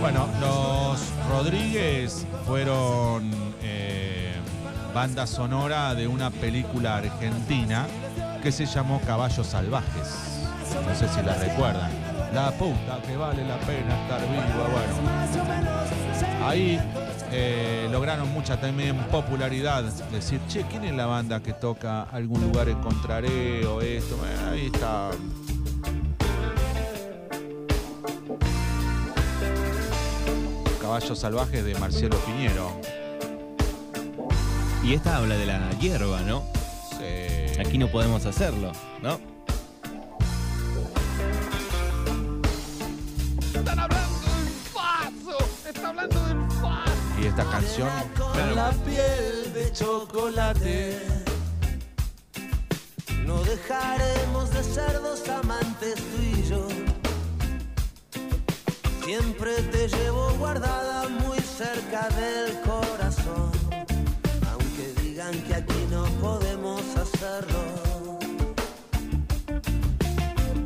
Bueno, 0.00 0.28
los 0.40 1.00
Rodríguez 1.30 2.26
fueron 2.44 3.30
eh, 3.62 4.34
banda 4.92 5.28
sonora 5.28 5.94
de 5.94 6.08
una 6.08 6.30
película 6.30 6.96
argentina 6.96 7.86
que 8.42 8.50
se 8.50 8.66
llamó 8.66 9.00
Caballos 9.06 9.46
Salvajes. 9.46 10.33
No 10.86 10.94
sé 10.94 11.08
si 11.08 11.22
la 11.22 11.34
recuerdan. 11.34 11.90
La 12.34 12.50
puta 12.50 13.00
que 13.06 13.16
vale 13.16 13.44
la 13.44 13.56
pena 13.58 14.02
estar 14.02 14.20
viva. 14.22 14.44
Bueno, 14.72 16.46
ahí 16.46 16.80
eh, 17.30 17.88
lograron 17.90 18.32
mucha 18.32 18.60
también 18.60 18.96
popularidad. 19.10 19.84
Decir, 20.12 20.40
che, 20.48 20.62
¿quién 20.64 20.84
es 20.84 20.94
la 20.94 21.06
banda 21.06 21.40
que 21.40 21.52
toca 21.52 22.02
algún 22.04 22.40
lugar 22.42 22.68
encontraré 22.68 23.64
o 23.66 23.80
esto? 23.80 24.16
Bueno, 24.16 24.50
ahí 24.52 24.66
está. 24.66 25.10
Caballos 30.80 31.18
Salvajes 31.18 31.64
de 31.64 31.74
Marcelo 31.76 32.16
Piñero. 32.18 32.70
Y 34.82 34.94
esta 34.94 35.16
habla 35.16 35.36
de 35.36 35.46
la 35.46 35.70
hierba, 35.80 36.20
¿no? 36.22 36.42
Sí. 36.98 37.58
Aquí 37.58 37.78
no 37.78 37.88
podemos 37.88 38.26
hacerlo, 38.26 38.70
¿no? 39.02 39.33
Esta 47.36 47.50
canción. 47.50 47.88
Con 48.16 48.54
la 48.54 48.70
piel 48.70 49.52
de 49.52 49.72
chocolate. 49.72 51.00
No 53.26 53.42
dejaremos 53.42 54.50
de 54.50 54.62
ser 54.62 54.92
dos 55.02 55.28
amantes 55.28 55.94
tú 55.94 56.22
y 56.22 56.42
yo. 56.48 56.68
Siempre 59.04 59.52
te 59.72 59.88
llevo 59.88 60.30
guardada 60.38 61.08
muy 61.08 61.38
cerca 61.38 62.08
del 62.10 62.60
corazón. 62.60 63.50
Aunque 64.52 65.02
digan 65.02 65.34
que 65.42 65.54
aquí 65.56 65.86
no 65.90 66.04
podemos 66.20 66.82
hacerlo. 66.96 68.18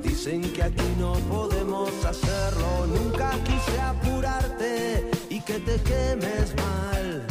Dicen 0.02 0.52
que 0.52 0.62
aquí 0.62 0.94
no 0.98 1.14
podemos 1.34 1.90
hacerlo. 2.04 2.87
Nunca 2.87 3.30
quise 3.44 3.80
apurarte 3.80 5.17
que 5.49 5.59
te 5.61 5.76
quemes 5.81 6.55
mal. 6.57 7.26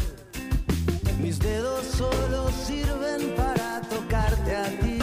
Mis 1.21 1.37
dedos 1.37 1.85
solo 1.85 2.49
sirven 2.65 3.35
para 3.35 3.81
tocarte 3.81 4.55
a 4.55 4.65
ti. 4.79 4.97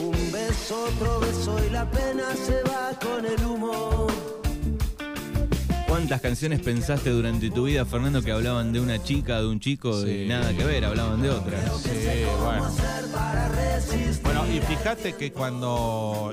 Un 0.00 0.32
beso, 0.32 0.84
otro 0.84 1.18
beso 1.18 1.58
y 1.66 1.70
la 1.70 1.90
pena 1.90 2.24
se 2.46 2.62
va 2.62 2.96
con 3.00 3.26
el 3.26 3.44
humo. 3.44 4.06
¿Cuántas 5.88 6.20
canciones 6.20 6.60
pensaste 6.60 7.10
durante 7.10 7.50
tu 7.50 7.64
vida, 7.64 7.84
Fernando, 7.84 8.22
que 8.22 8.30
hablaban 8.30 8.72
de 8.72 8.80
una 8.80 9.02
chica, 9.02 9.40
de 9.40 9.48
un 9.48 9.58
chico, 9.58 10.02
Sí. 10.04 10.22
y 10.22 10.28
nada 10.28 10.56
que 10.56 10.64
ver, 10.64 10.84
hablaban 10.84 11.20
de 11.20 11.30
otra? 11.30 11.58
Sí, 11.82 12.24
bueno. 12.44 12.68
Bueno, 14.22 14.46
y 14.46 14.60
fíjate 14.60 15.14
que 15.14 15.32
cuando 15.32 16.32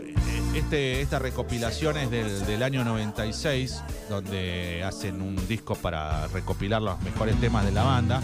este, 0.58 1.02
esta 1.02 1.20
recopilación 1.20 1.98
es 1.98 2.10
del, 2.10 2.46
del 2.46 2.64
año 2.64 2.84
96, 2.84 3.84
donde 4.10 4.84
hacen 4.84 5.22
un 5.22 5.36
disco 5.48 5.76
para 5.76 6.28
recopilar 6.28 6.82
los 6.82 7.00
mejores 7.02 7.40
temas 7.40 7.66
de 7.66 7.72
la 7.72 7.84
banda, 7.84 8.22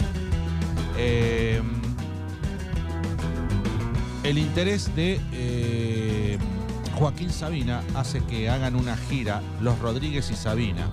eh, 0.96 1.60
el 4.22 4.38
interés 4.38 4.94
de 4.96 5.20
eh, 5.32 6.38
Joaquín 6.94 7.30
Sabina 7.30 7.82
hace 7.94 8.20
que 8.24 8.48
hagan 8.48 8.74
una 8.74 8.96
gira, 8.96 9.42
Los 9.60 9.78
Rodríguez 9.80 10.30
y 10.30 10.34
Sabina. 10.34 10.88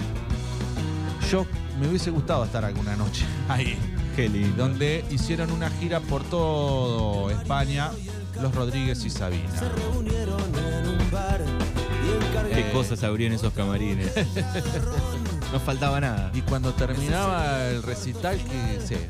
Yo 1.32 1.46
me 1.80 1.88
hubiese 1.88 2.12
gustado 2.12 2.44
estar 2.44 2.66
alguna 2.66 2.96
noche 2.96 3.26
ahí 3.50 3.78
Qué 4.16 4.28
lindo. 4.28 4.64
donde 4.64 5.06
hicieron 5.10 5.52
una 5.52 5.70
gira 5.70 6.02
por 6.02 6.24
todo 6.24 7.30
España, 7.32 7.92
los 8.40 8.54
Rodríguez 8.54 9.04
y 9.06 9.10
Sabina. 9.10 9.50
Reunieron 9.76 10.42
en 10.56 10.88
un 10.88 11.12
bar 11.12 11.42
y 11.42 12.26
encargaron. 12.26 12.52
Qué 12.52 12.72
cosas 12.72 13.04
habrían 13.04 13.34
esos 13.34 13.54
camarines. 13.54 14.12
no 15.52 15.60
faltaba 15.60 16.00
nada. 16.00 16.32
Y 16.34 16.42
cuando 16.42 16.74
terminaba 16.74 17.68
el 17.68 17.84
recital, 17.84 18.38
que 18.38 18.80
sé, 18.82 19.08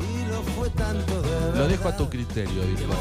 lo 1.55 1.67
dejo 1.67 1.87
a 1.87 1.97
tu 1.97 2.09
criterio, 2.09 2.63
dijo. 2.63 2.93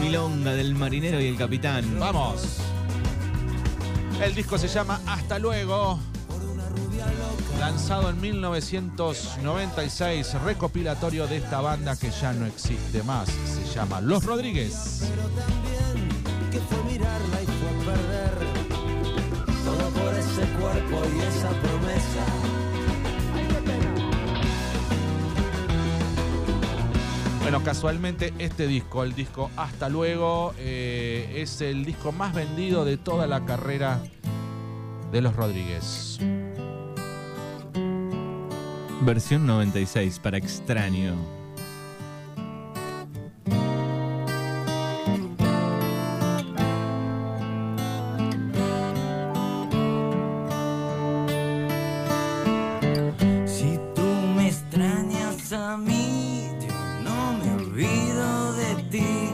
Milonga 0.00 0.52
del 0.52 0.74
marinero 0.74 1.20
y 1.20 1.28
el 1.28 1.36
capitán. 1.36 1.98
Vamos. 1.98 2.58
El 4.22 4.34
disco 4.34 4.58
se 4.58 4.68
llama 4.68 5.00
Hasta 5.06 5.38
luego. 5.38 5.98
Lanzado 7.58 8.10
en 8.10 8.20
1996, 8.20 10.34
recopilatorio 10.42 11.26
de 11.26 11.38
esta 11.38 11.60
banda 11.60 11.96
que 11.96 12.10
ya 12.10 12.32
no 12.32 12.46
existe 12.46 13.02
más. 13.02 13.28
Se 13.28 13.64
llama 13.74 14.00
Los 14.00 14.24
Rodríguez. 14.24 15.10
que 16.50 16.58
fue 16.58 16.82
mirarla 16.84 17.42
y 17.42 17.46
fue 17.46 17.68
a 17.68 17.96
perder. 17.96 18.34
Todo 19.64 19.90
por 19.90 20.14
ese 20.14 20.42
cuerpo 20.60 21.02
y 21.14 21.20
esa 21.20 21.50
promesa. 21.50 22.24
Bueno, 27.44 27.62
casualmente 27.62 28.32
este 28.38 28.66
disco, 28.66 29.04
el 29.04 29.14
disco 29.14 29.50
Hasta 29.56 29.90
luego, 29.90 30.54
eh, 30.58 31.34
es 31.36 31.60
el 31.60 31.84
disco 31.84 32.10
más 32.10 32.34
vendido 32.34 32.84
de 32.84 32.96
toda 32.96 33.26
la 33.26 33.44
carrera 33.44 34.00
de 35.12 35.20
los 35.20 35.36
Rodríguez. 35.36 36.18
Versión 39.04 39.46
96 39.46 40.18
para 40.18 40.38
extraño. 40.38 41.14
Si 53.46 53.78
tú 53.94 54.02
me 54.36 54.48
extrañas 54.48 55.52
a 55.52 55.76
mí, 55.76 56.48
yo 56.60 56.74
no 57.02 57.38
me 57.38 57.62
olvido 57.62 58.52
de 58.54 58.74
ti. 58.90 59.30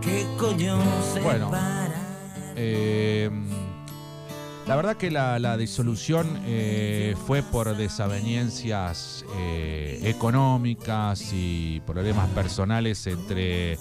¿Qué 0.00 0.26
coño 0.38 0.78
se 1.14 1.20
Bueno. 1.20 1.50
para? 1.50 1.94
Eh, 2.56 2.89
la 4.70 4.76
verdad 4.76 4.96
que 4.96 5.10
la, 5.10 5.56
disolución 5.56 6.42
eh, 6.46 7.16
fue 7.26 7.42
por 7.42 7.76
desavenencias 7.76 9.24
eh, 9.36 9.98
económicas 10.04 11.32
y 11.32 11.80
problemas 11.84 12.28
personales 12.28 13.04
entre 13.08 13.78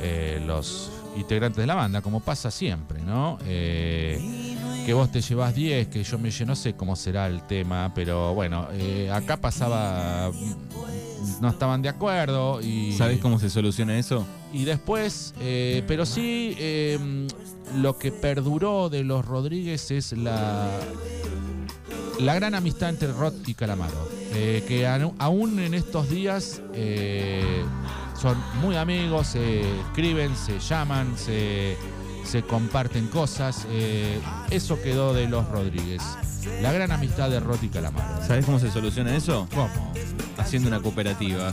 eh, 0.00 0.40
los 0.46 0.92
integrantes 1.16 1.56
de 1.60 1.66
la 1.66 1.74
banda, 1.74 2.00
como 2.00 2.20
pasa 2.20 2.52
siempre, 2.52 3.02
¿no? 3.02 3.38
Eh, 3.44 4.56
que 4.86 4.94
vos 4.94 5.10
te 5.10 5.20
llevas 5.20 5.52
10, 5.52 5.88
que 5.88 6.04
yo 6.04 6.16
me 6.16 6.30
lleno, 6.30 6.50
no 6.52 6.56
sé 6.56 6.74
cómo 6.74 6.94
será 6.94 7.26
el 7.26 7.42
tema, 7.48 7.90
pero 7.92 8.32
bueno, 8.32 8.68
eh, 8.70 9.10
acá 9.12 9.36
pasaba, 9.36 10.30
mm, 10.30 11.40
no 11.40 11.48
estaban 11.48 11.82
de 11.82 11.88
acuerdo 11.88 12.60
y... 12.60 12.92
¿Sabes 12.92 13.18
cómo 13.18 13.40
se 13.40 13.50
soluciona 13.50 13.98
eso? 13.98 14.24
Y 14.52 14.64
después, 14.64 15.34
eh, 15.40 15.82
pero 15.86 16.04
sí, 16.04 16.56
eh, 16.58 16.98
lo 17.76 17.96
que 17.98 18.10
perduró 18.10 18.88
de 18.88 19.04
los 19.04 19.24
Rodríguez 19.24 19.90
es 19.92 20.12
la, 20.12 20.68
la 22.18 22.34
gran 22.34 22.54
amistad 22.54 22.88
entre 22.88 23.12
Rod 23.12 23.34
y 23.46 23.54
Calamaro. 23.54 24.08
eh, 24.34 24.64
que 24.66 24.86
aún 25.18 25.58
en 25.60 25.74
estos 25.74 26.08
días 26.10 26.62
eh, 26.74 27.62
son 28.20 28.36
muy 28.60 28.76
amigos, 28.76 29.28
se 29.28 29.60
escriben, 29.82 30.34
se 30.36 30.58
llaman, 30.60 31.16
se, 31.16 31.76
se 32.24 32.42
comparten 32.42 33.06
cosas. 33.08 33.66
eso 34.50 34.80
quedó 34.82 35.14
de 35.14 35.28
los 35.28 35.48
Rodríguez. 35.48 36.02
La 36.62 36.72
gran 36.72 36.90
amistad 36.90 37.28
de 37.30 37.38
Rod 37.38 37.62
y 37.62 37.68
Calamaro. 37.68 38.26
¿Sabes 38.26 38.46
cómo 38.46 38.58
se 38.58 38.70
soluciona 38.70 39.14
eso? 39.16 39.46
¿Cómo? 39.54 39.70
Haciendo 40.38 40.68
una 40.68 40.80
cooperativa. 40.80 41.52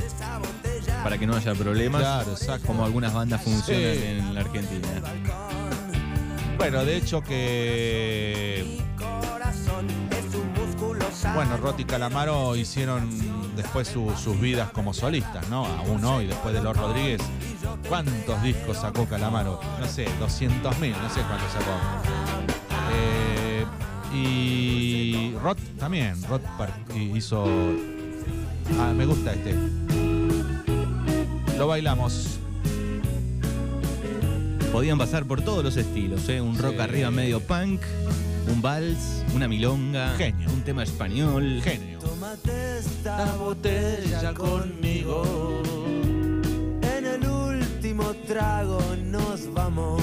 Para 1.03 1.17
que 1.17 1.25
no 1.27 1.35
haya 1.35 1.53
problemas. 1.55 2.01
Claro, 2.01 2.31
exacto. 2.31 2.67
Como 2.67 2.83
algunas 2.85 3.13
bandas 3.13 3.41
funcionan 3.43 3.93
Sí. 3.95 4.03
en 4.03 4.33
la 4.35 4.41
Argentina. 4.41 4.87
Bueno, 6.57 6.83
de 6.85 6.97
hecho 6.97 7.21
que. 7.21 8.77
Bueno, 11.33 11.57
Roti 11.57 11.83
y 11.83 11.85
Calamaro 11.85 12.55
hicieron 12.55 13.09
después 13.55 13.87
su- 13.87 14.13
sus 14.17 14.39
vidas 14.39 14.71
como 14.71 14.93
solistas, 14.93 15.47
¿no? 15.49 15.65
Aún 15.65 16.03
hoy, 16.05 16.25
después 16.27 16.53
de 16.53 16.61
Los 16.61 16.75
Rodríguez. 16.75 17.21
¿Cuántos 17.87 18.41
discos 18.43 18.77
sacó 18.77 19.05
Calamaro? 19.05 19.59
No 19.79 19.87
sé, 19.87 20.07
200 20.19 20.77
mil, 20.79 20.91
no 21.01 21.09
sé 21.09 21.21
cuántos 21.21 21.51
sacó. 21.51 21.71
Eh, 22.93 23.65
y 24.15 25.33
Rod 25.41 25.57
también, 25.79 26.21
Rod 26.23 26.41
hizo... 26.95 27.45
Ah, 28.79 28.93
me 28.95 29.05
gusta 29.05 29.33
este. 29.33 29.55
Lo 31.67 31.71
bailamos. 31.71 32.39
Podían 34.71 34.97
pasar 34.97 35.25
por 35.25 35.41
todos 35.41 35.65
los 35.65 35.75
estilos, 35.75 36.29
¿eh? 36.29 36.39
Un 36.39 36.57
rock 36.57 36.75
Sí. 36.75 36.79
arriba 36.79 37.11
medio 37.11 37.41
punk, 37.41 37.81
un 38.49 38.61
vals, 38.61 39.21
una 39.35 39.49
milonga, 39.49 40.15
Genio. 40.17 40.49
un 40.49 40.61
tema 40.61 40.83
español. 40.83 41.59
Genio. 41.61 41.99
Tómate 41.99 42.77
esta 42.79 43.35
botella 43.35 44.33
conmigo. 44.33 45.61
En 46.83 47.05
el 47.05 47.27
último 47.29 48.13
trago 48.25 48.79
nos 49.03 49.53
vamos. 49.53 50.01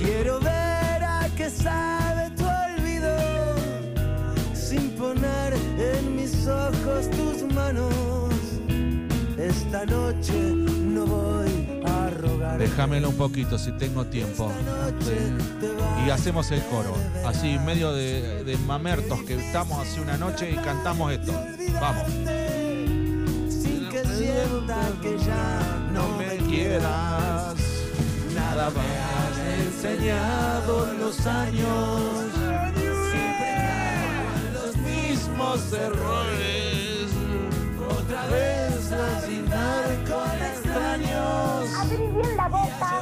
Quiero 0.00 0.38
ver 0.38 1.02
a 1.02 1.28
qué 1.36 1.50
sabe 1.50 2.30
tu 2.36 2.44
olvido. 2.44 3.16
Sin 4.54 4.90
poner 4.90 5.54
en 5.76 6.14
mis 6.14 6.46
ojos 6.46 7.10
tus 7.10 7.52
manos. 7.52 7.92
Esta 9.74 9.86
noche 9.86 10.32
no 10.32 11.04
voy 11.04 11.82
a 11.84 12.08
rogar. 12.10 12.58
Déjamelo 12.58 13.08
un 13.08 13.16
poquito 13.16 13.58
si 13.58 13.72
tengo 13.72 14.04
tiempo. 14.04 14.52
Y 16.06 16.10
hacemos 16.10 16.52
el 16.52 16.62
coro. 16.66 16.94
Así, 17.26 17.58
medio 17.58 17.92
de, 17.92 18.44
de 18.44 18.56
mamertos 18.58 19.24
que 19.24 19.34
estamos 19.34 19.80
así 19.80 19.98
una 19.98 20.16
noche 20.16 20.48
y 20.48 20.54
cantamos 20.54 21.12
esto. 21.12 21.32
Vamos. 21.80 22.06
Sin 23.48 23.88
que 23.90 24.04
sienta 24.04 24.78
que 25.02 25.18
ya 25.18 25.88
no 25.92 26.06
me 26.18 26.36
quieras. 26.48 27.56
Nada 28.32 28.70
me 28.70 28.78
has 28.78 29.36
enseñado 29.58 30.86
los 31.00 31.26
años. 31.26 32.00
Siempre 33.10 34.52
los 34.52 34.76
mismos 34.76 35.72
errores. 35.72 36.33
Abrí 41.94 42.06
bien 42.12 42.36
la 42.36 42.48
boca. 42.48 43.00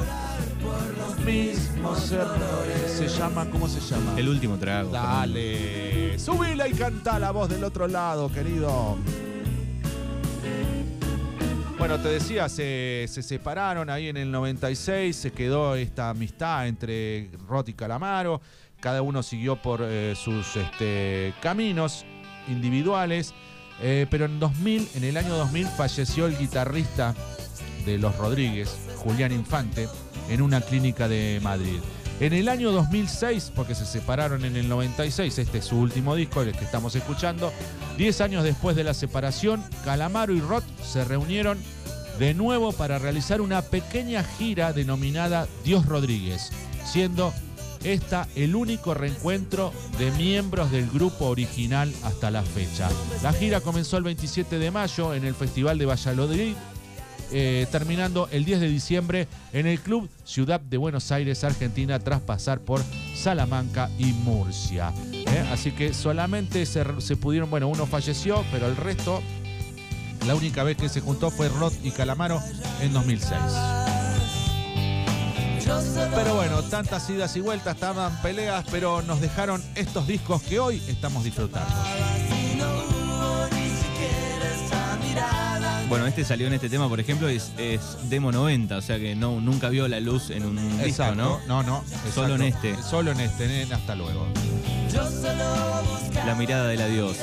Mismos 1.25 2.11
errores. 2.11 2.91
Se 2.91 3.07
llama, 3.07 3.49
¿cómo 3.49 3.67
se 3.67 3.79
llama? 3.79 4.17
El 4.17 4.29
último 4.29 4.57
trago. 4.57 4.91
Dale. 4.91 6.17
Subila 6.19 6.67
y 6.67 6.73
canta 6.73 7.19
la 7.19 7.31
voz 7.31 7.49
del 7.49 7.63
otro 7.63 7.87
lado, 7.87 8.31
querido. 8.31 8.97
Bueno, 11.77 11.99
te 11.99 12.07
decía, 12.07 12.47
se, 12.47 13.07
se 13.09 13.21
separaron 13.21 13.89
ahí 13.89 14.07
en 14.07 14.15
el 14.15 14.31
96, 14.31 15.13
se 15.13 15.31
quedó 15.31 15.75
esta 15.75 16.11
amistad 16.11 16.67
entre 16.67 17.29
Rot 17.45 17.67
y 17.67 17.73
Calamaro, 17.73 18.39
cada 18.79 19.01
uno 19.01 19.21
siguió 19.21 19.61
por 19.61 19.81
eh, 19.83 20.13
sus 20.15 20.55
este, 20.55 21.33
caminos 21.41 22.05
individuales, 22.47 23.33
eh, 23.81 24.07
pero 24.09 24.25
en 24.25 24.39
2000, 24.39 24.89
en 24.95 25.03
el 25.03 25.17
año 25.17 25.35
2000 25.35 25.67
falleció 25.67 26.27
el 26.27 26.37
guitarrista 26.37 27.13
de 27.85 27.97
Los 27.97 28.15
Rodríguez, 28.17 28.75
Julián 28.97 29.31
Infante, 29.31 29.87
en 30.29 30.41
una 30.41 30.61
clínica 30.61 31.07
de 31.07 31.39
Madrid. 31.43 31.79
En 32.19 32.33
el 32.33 32.47
año 32.47 32.71
2006, 32.71 33.51
porque 33.55 33.75
se 33.75 33.85
separaron 33.85 34.45
en 34.45 34.55
el 34.55 34.69
96, 34.69 35.39
este 35.39 35.57
es 35.57 35.65
su 35.65 35.77
último 35.77 36.15
disco, 36.15 36.41
el 36.41 36.53
que 36.53 36.63
estamos 36.63 36.95
escuchando, 36.95 37.51
10 37.97 38.21
años 38.21 38.43
después 38.43 38.75
de 38.75 38.83
la 38.83 38.93
separación, 38.93 39.63
Calamaro 39.83 40.33
y 40.33 40.39
Roth 40.39 40.63
se 40.81 41.03
reunieron 41.03 41.57
de 42.19 42.33
nuevo 42.33 42.71
para 42.71 42.99
realizar 42.99 43.41
una 43.41 43.61
pequeña 43.61 44.23
gira 44.23 44.73
denominada 44.73 45.47
Dios 45.63 45.85
Rodríguez, 45.85 46.51
siendo 46.85 47.33
esta 47.83 48.27
el 48.35 48.55
único 48.55 48.93
reencuentro 48.93 49.73
de 49.97 50.11
miembros 50.11 50.71
del 50.71 50.89
grupo 50.89 51.25
original 51.25 51.91
hasta 52.03 52.31
la 52.31 52.43
fecha. 52.43 52.89
La 53.21 53.33
gira 53.33 53.61
comenzó 53.61 53.97
el 53.97 54.03
27 54.03 54.59
de 54.59 54.71
mayo 54.71 55.13
en 55.13 55.25
el 55.25 55.35
Festival 55.35 55.77
de 55.77 55.85
Valladolid, 55.85 56.55
eh, 57.35 57.65
terminando 57.71 58.27
el 58.31 58.45
10 58.45 58.59
de 58.59 58.69
diciembre 58.69 59.27
en 59.53 59.65
el 59.65 59.79
Club 59.79 60.07
Ciudad 60.23 60.59
de 60.59 60.77
Buenos 60.77 61.11
Aires, 61.11 61.43
Argentina, 61.43 61.97
tras 61.97 62.21
pasar 62.21 62.59
por 62.59 62.79
Salamanca 63.15 63.89
y 63.97 64.13
Murcia. 64.13 64.93
¿eh? 65.11 65.43
Así 65.51 65.71
que 65.71 65.95
solamente 65.95 66.65
se, 66.67 66.83
pudieron, 67.15 67.49
bueno, 67.49 67.67
uno 67.67 67.87
falleció, 67.87 68.45
pero 68.51 68.67
el 68.67 68.75
resto, 68.75 69.23
la 70.27 70.35
única 70.35 70.63
vez 70.63 70.77
que 70.77 70.89
se 70.89 71.01
juntó 71.01 71.31
fue 71.31 71.49
Roth 71.49 71.73
y 71.83 71.89
Calamaro 71.89 72.39
en 72.81 72.93
2006. 72.93 73.33
Pero 76.13 76.35
bueno, 76.35 76.61
tantas 76.63 77.09
idas 77.09 77.35
y 77.35 77.41
vueltas, 77.41 77.73
estaban 77.73 78.21
peleas, 78.21 78.63
pero 78.69 79.01
nos 79.01 79.21
dejaron 79.21 79.63
estos 79.73 80.05
discos 80.05 80.43
que 80.43 80.59
hoy 80.59 80.83
estamos 80.87 81.23
disfrutando. 81.23 81.73
Bueno, 85.93 86.07
este 86.07 86.25
salió 86.25 86.47
en 86.47 86.53
este 86.53 86.69
tema, 86.69 86.89
por 86.89 86.99
ejemplo, 86.99 87.29
es, 87.29 87.51
es 87.55 88.09
demo 88.09 88.31
90, 88.31 88.77
o 88.77 88.81
sea 88.81 88.97
que 88.97 89.15
no, 89.15 89.39
nunca 89.39 89.69
vio 89.69 89.87
la 89.87 89.99
luz 89.99 90.31
en 90.31 90.43
un 90.43 90.55
disco, 90.55 90.87
Exacto, 90.87 91.15
¿no? 91.15 91.39
no, 91.45 91.61
no. 91.61 91.83
Solo 92.11 92.33
en 92.33 92.41
este. 92.41 92.75
Solo 92.81 93.11
en 93.11 93.19
este, 93.19 93.61
en 93.61 93.71
hasta 93.71 93.93
luego. 93.93 94.25
La 96.25 96.33
mirada 96.33 96.65
del 96.65 96.81
adiós. 96.81 97.17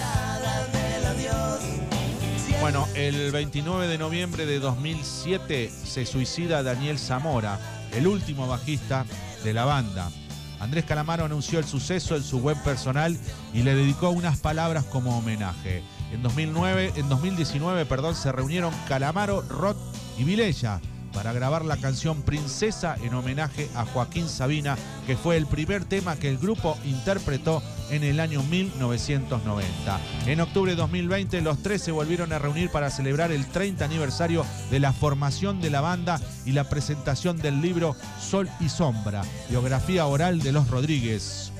Bueno, 2.60 2.86
el 2.94 3.32
29 3.32 3.88
de 3.88 3.98
noviembre 3.98 4.46
de 4.46 4.60
2007 4.60 5.68
se 5.68 6.06
suicida 6.06 6.62
Daniel 6.62 7.00
Zamora, 7.00 7.58
el 7.92 8.06
último 8.06 8.46
bajista 8.46 9.04
de 9.42 9.52
la 9.52 9.64
banda. 9.64 10.12
Andrés 10.60 10.84
Calamaro 10.84 11.24
anunció 11.24 11.58
el 11.58 11.64
suceso 11.64 12.14
en 12.14 12.22
su 12.22 12.38
web 12.38 12.62
personal 12.62 13.18
y 13.52 13.64
le 13.64 13.74
dedicó 13.74 14.10
unas 14.10 14.38
palabras 14.38 14.84
como 14.84 15.18
homenaje. 15.18 15.82
En 16.12 16.22
2009, 16.22 16.92
en 16.96 17.08
2019, 17.08 17.86
perdón, 17.86 18.14
se 18.14 18.32
reunieron 18.32 18.74
Calamaro, 18.88 19.42
Roth 19.42 19.76
y 20.18 20.24
Vilella 20.24 20.80
para 21.12 21.32
grabar 21.32 21.64
la 21.64 21.76
canción 21.76 22.22
Princesa 22.22 22.96
en 23.02 23.14
homenaje 23.14 23.68
a 23.74 23.84
Joaquín 23.84 24.28
Sabina, 24.28 24.76
que 25.06 25.16
fue 25.16 25.36
el 25.36 25.46
primer 25.46 25.84
tema 25.84 26.16
que 26.16 26.28
el 26.28 26.38
grupo 26.38 26.78
interpretó 26.84 27.62
en 27.90 28.04
el 28.04 28.20
año 28.20 28.42
1990. 28.44 30.00
En 30.26 30.40
octubre 30.40 30.72
de 30.72 30.76
2020 30.76 31.40
los 31.40 31.62
tres 31.62 31.82
se 31.82 31.92
volvieron 31.92 32.32
a 32.32 32.38
reunir 32.38 32.70
para 32.70 32.90
celebrar 32.90 33.32
el 33.32 33.46
30 33.46 33.84
aniversario 33.84 34.44
de 34.70 34.80
la 34.80 34.92
formación 34.92 35.60
de 35.60 35.70
la 35.70 35.80
banda 35.80 36.20
y 36.44 36.52
la 36.52 36.68
presentación 36.68 37.38
del 37.38 37.60
libro 37.60 37.96
Sol 38.20 38.48
y 38.60 38.68
Sombra, 38.68 39.22
biografía 39.48 40.06
oral 40.06 40.40
de 40.40 40.52
los 40.52 40.68
Rodríguez. 40.70 41.52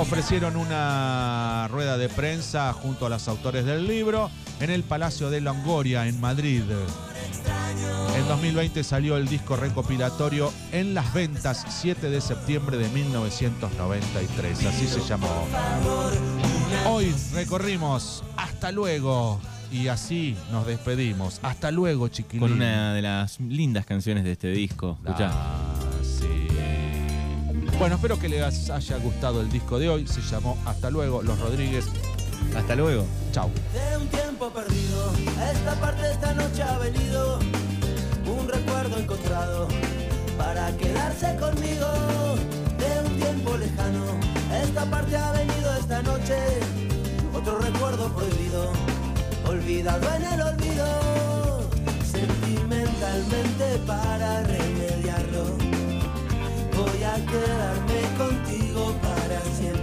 Ofrecieron 0.00 0.56
una 0.56 1.68
rueda 1.68 1.98
de 1.98 2.08
prensa 2.08 2.72
junto 2.72 3.04
a 3.04 3.10
los 3.10 3.28
autores 3.28 3.66
del 3.66 3.86
libro 3.86 4.30
en 4.58 4.70
el 4.70 4.82
Palacio 4.82 5.28
de 5.28 5.42
Longoria, 5.42 6.06
en 6.06 6.18
Madrid. 6.18 6.62
En 8.16 8.26
2020 8.26 8.82
salió 8.82 9.18
el 9.18 9.28
disco 9.28 9.56
recopilatorio 9.56 10.52
En 10.72 10.94
las 10.94 11.12
ventas, 11.12 11.66
7 11.68 12.08
de 12.08 12.22
septiembre 12.22 12.78
de 12.78 12.88
1993. 12.88 14.64
Así 14.64 14.86
se 14.86 15.00
llamó. 15.00 15.28
Hoy 16.88 17.14
recorrimos 17.34 18.24
Hasta 18.38 18.72
luego. 18.72 19.38
Y 19.70 19.88
así 19.88 20.34
nos 20.50 20.66
despedimos. 20.66 21.40
Hasta 21.42 21.70
luego, 21.70 22.08
chiquilín. 22.08 22.40
Con 22.40 22.52
una 22.52 22.94
de 22.94 23.02
las 23.02 23.38
lindas 23.38 23.84
canciones 23.84 24.24
de 24.24 24.32
este 24.32 24.48
disco. 24.48 24.98
Escuchá. 25.04 25.69
Bueno, 27.80 27.94
espero 27.94 28.18
que 28.18 28.28
les 28.28 28.68
haya 28.68 28.98
gustado 28.98 29.40
el 29.40 29.48
disco 29.48 29.78
de 29.78 29.88
hoy. 29.88 30.06
Se 30.06 30.20
llamó 30.20 30.58
Hasta 30.66 30.90
luego, 30.90 31.22
Los 31.22 31.38
Rodríguez. 31.40 31.86
Hasta 32.54 32.76
luego. 32.76 33.06
Chau. 33.32 33.50
De 33.72 33.96
un 33.96 34.06
tiempo 34.08 34.50
perdido, 34.50 35.10
a 35.38 35.50
esta 35.50 35.74
parte 35.80 36.10
esta 36.10 36.34
noche 36.34 36.62
ha 36.62 36.76
venido 36.76 37.38
un 38.26 38.46
recuerdo 38.46 38.98
encontrado 38.98 39.66
para 40.36 40.76
quedarse 40.76 41.34
conmigo. 41.36 41.86
De 42.76 43.08
un 43.08 43.16
tiempo 43.18 43.56
lejano, 43.56 44.20
a 44.50 44.58
esta 44.62 44.84
parte 44.84 45.16
ha 45.16 45.32
venido 45.32 45.74
esta 45.78 46.02
noche 46.02 46.36
otro 47.32 47.60
recuerdo 47.60 48.14
prohibido, 48.14 48.72
olvidado 49.46 50.06
en 50.16 50.24
el 50.24 50.42
olvido. 50.42 51.64
Sentimentalmente 52.04 53.78
para 53.86 54.42
remediarlo, 54.42 55.56
quedarme 57.18 58.02
contigo 58.16 58.94
para 59.02 59.40
siempre. 59.56 59.79